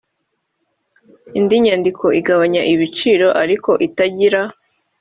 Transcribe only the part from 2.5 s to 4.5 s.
ibiciro ariko itagira